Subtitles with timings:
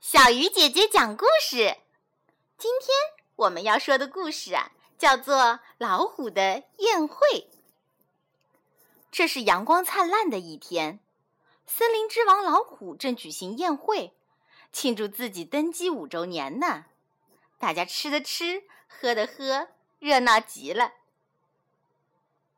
[0.00, 1.76] 小鱼姐姐讲故事。
[2.56, 2.88] 今天
[3.36, 5.36] 我们要说的故事啊，叫做
[5.76, 7.16] 《老虎的宴会》。
[9.12, 11.00] 这是阳光灿烂的一天，
[11.66, 14.14] 森林之王老虎正举行宴会，
[14.72, 16.86] 庆祝自己登基五周年呢。
[17.58, 20.94] 大家吃的吃，喝的喝，热闹极了。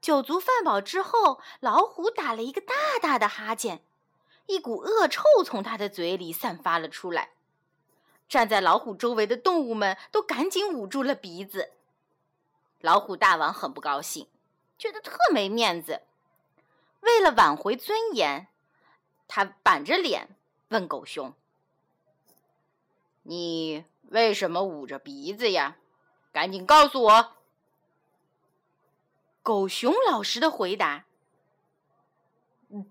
[0.00, 3.84] 酒足饭饱之后，老虎打了一个大大的哈欠。
[4.46, 7.30] 一股恶臭从他的嘴里散发了出来，
[8.28, 11.72] 站在老虎周围的动物们都赶紧捂住了鼻子。
[12.80, 14.28] 老虎大王很不高兴，
[14.78, 16.02] 觉得特没面子。
[17.00, 18.46] 为了挽回尊严，
[19.26, 20.36] 他板着脸
[20.68, 21.34] 问狗熊
[23.24, 25.76] ：“你为什么捂着鼻子呀？
[26.32, 27.32] 赶紧告诉我！”
[29.42, 31.06] 狗熊老实的回答：“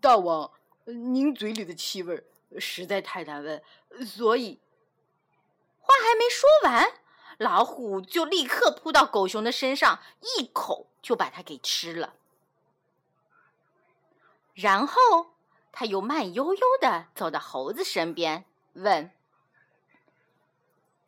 [0.02, 0.52] 大王。”
[0.85, 2.23] 您嘴里的气味
[2.59, 3.62] 实在太难闻，
[4.05, 4.59] 所以
[5.80, 6.94] 话还没说完，
[7.39, 10.00] 老虎就立刻扑到狗熊的身上，
[10.38, 12.13] 一口就把它给吃了。
[14.53, 15.33] 然后
[15.72, 19.11] 他又慢悠悠的走到猴子身边，问：“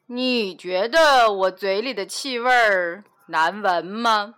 [0.07, 4.35] 你觉得我嘴里的气味难闻吗？”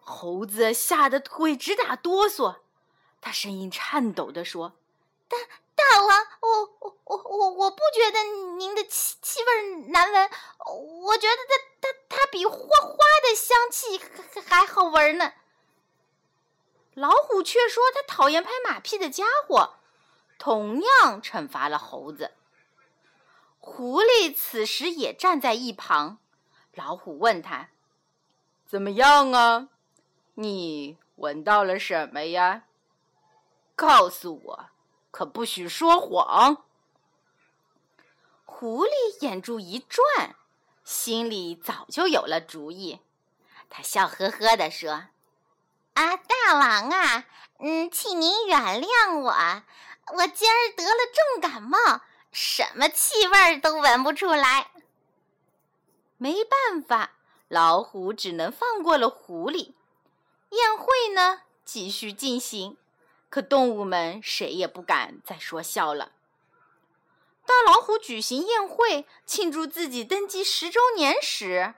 [0.00, 2.61] 猴子吓得腿直打哆嗦。
[3.22, 4.74] 他声音颤抖地说
[5.28, 5.38] ：“大
[5.76, 8.22] 大王，我我我我我不觉得
[8.58, 10.30] 您的气气味难闻，
[11.04, 11.36] 我觉得
[11.80, 15.32] 它它它比花花的香气还还好闻呢。”
[16.94, 19.76] 老虎却说：“他讨厌拍马屁的家伙。”
[20.36, 22.32] 同样惩罚了猴子。
[23.60, 26.18] 狐狸此时也站在一旁。
[26.74, 27.68] 老虎问他
[28.66, 29.68] ：“怎么样啊？
[30.34, 32.64] 你闻到了什么呀？”
[33.74, 34.66] 告诉我，
[35.10, 36.64] 可不许说谎。
[38.44, 40.36] 狐狸眼珠一转，
[40.84, 43.00] 心里早就有了主意。
[43.70, 45.06] 他笑呵呵地说
[45.94, 47.24] ：“啊，大王啊，
[47.58, 49.32] 嗯，请您原谅我，
[50.14, 51.78] 我今儿得了重感冒，
[52.30, 54.70] 什么气味都闻不出来。”
[56.18, 57.12] 没办法，
[57.48, 59.72] 老虎只能放过了狐狸。
[60.50, 62.76] 宴会呢，继续进行。
[63.32, 66.12] 可动物们谁也不敢再说笑了。
[67.46, 71.72] 当老虎举行宴会庆祝自己登基十周年时，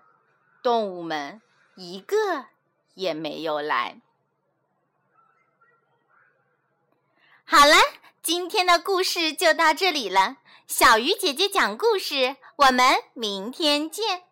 [0.65, 1.41] 动物们
[1.77, 2.47] 一个
[2.95, 4.01] 也没有来。
[7.45, 7.77] 好了，
[8.21, 10.39] 今天的故事就到这里了。
[10.67, 14.25] 小鱼姐姐讲故事，我们明天见。